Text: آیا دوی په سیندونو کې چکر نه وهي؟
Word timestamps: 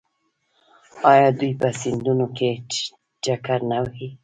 آیا 1.11 1.29
دوی 1.39 1.51
په 1.59 1.67
سیندونو 1.81 2.25
کې 2.37 2.49
چکر 3.23 3.59
نه 3.71 3.77
وهي؟ 3.83 4.07